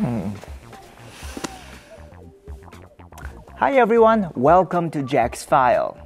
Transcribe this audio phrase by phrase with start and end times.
[0.00, 0.30] Hmm.
[3.58, 5.98] Hi everyone, welcome to Jack's File.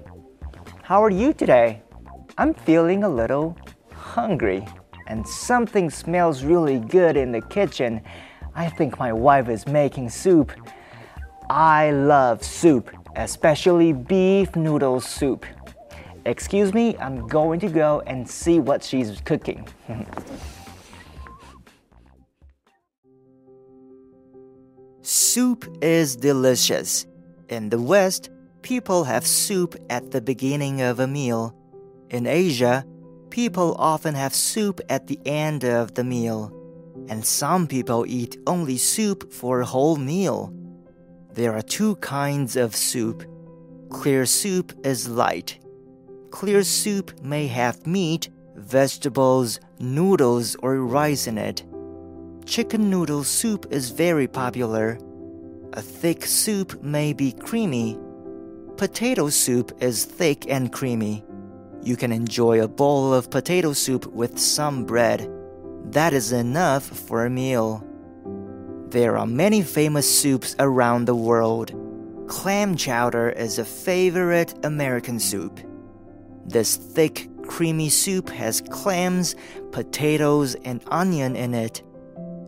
[0.83, 1.81] How are you today?
[2.37, 3.57] I'm feeling a little
[3.93, 4.67] hungry
[5.07, 8.01] and something smells really good in the kitchen.
[8.57, 10.51] I think my wife is making soup.
[11.49, 15.47] I love soup, especially beef noodle soup.
[16.27, 19.69] Excuse me, I'm going to go and see what she's cooking.
[25.35, 27.07] soup is delicious.
[27.49, 28.31] In the West,
[28.63, 31.53] people have soup at the beginning of a meal.
[32.09, 32.85] In Asia,
[33.31, 36.53] people often have soup at the end of the meal.
[37.09, 40.55] And some people eat only soup for a whole meal.
[41.33, 43.25] There are two kinds of soup.
[43.91, 45.59] Clear soup is light.
[46.31, 51.65] Clear soup may have meat, vegetables, noodles, or rice in it.
[52.47, 54.97] Chicken noodle soup is very popular.
[55.77, 57.99] A thick soup may be creamy.
[58.77, 61.25] Potato soup is thick and creamy.
[61.83, 65.29] You can enjoy a bowl of potato soup with some bread.
[65.87, 67.85] That is enough for a meal.
[68.91, 71.75] There are many famous soups around the world.
[72.29, 75.59] Clam chowder is a favorite American soup.
[76.47, 79.35] This thick, creamy soup has clams,
[79.73, 81.83] potatoes, and onion in it.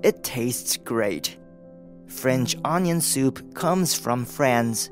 [0.04, 1.36] It tastes great.
[2.08, 4.90] French onion soup comes from France.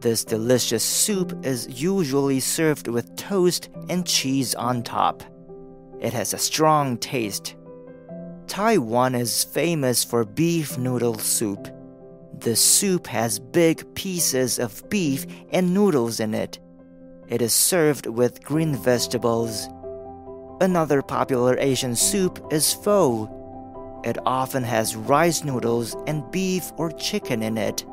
[0.00, 5.22] This delicious soup is usually served with toast and cheese on top.
[6.00, 7.56] It has a strong taste.
[8.46, 11.68] Taiwan is famous for beef noodle soup.
[12.38, 16.58] The soup has big pieces of beef and noodles in it.
[17.28, 19.68] It is served with green vegetables.
[20.60, 23.28] Another popular Asian soup is pho.
[24.06, 27.84] It often has rice noodles and beef or chicken in it.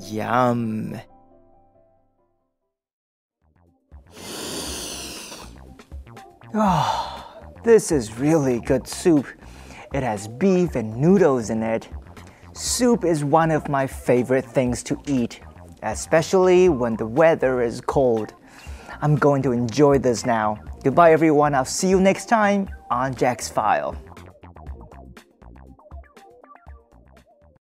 [0.00, 1.00] Yum!
[6.52, 9.28] Oh, this is really good soup.
[9.92, 11.88] It has beef and noodles in it.
[12.52, 15.38] Soup is one of my favorite things to eat,
[15.84, 18.34] especially when the weather is cold.
[19.02, 20.58] I'm going to enjoy this now.
[20.82, 21.54] Goodbye, everyone.
[21.54, 23.96] I'll see you next time on Jack's File.